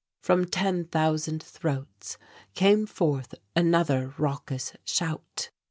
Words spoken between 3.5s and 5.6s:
another raucous shout.